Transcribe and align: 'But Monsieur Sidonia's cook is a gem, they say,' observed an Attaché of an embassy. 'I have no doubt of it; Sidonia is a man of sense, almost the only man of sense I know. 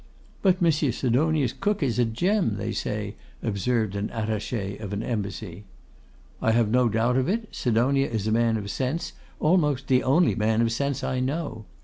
'But 0.41 0.63
Monsieur 0.63 0.91
Sidonia's 0.91 1.53
cook 1.53 1.83
is 1.83 1.99
a 1.99 2.05
gem, 2.05 2.55
they 2.57 2.71
say,' 2.71 3.13
observed 3.43 3.95
an 3.95 4.09
Attaché 4.09 4.81
of 4.81 4.93
an 4.93 5.03
embassy. 5.03 5.63
'I 6.41 6.53
have 6.53 6.71
no 6.71 6.89
doubt 6.89 7.17
of 7.17 7.29
it; 7.29 7.47
Sidonia 7.51 8.07
is 8.09 8.25
a 8.25 8.31
man 8.31 8.57
of 8.57 8.71
sense, 8.71 9.13
almost 9.39 9.85
the 9.89 10.01
only 10.01 10.33
man 10.33 10.59
of 10.63 10.71
sense 10.71 11.03
I 11.03 11.19
know. 11.19 11.65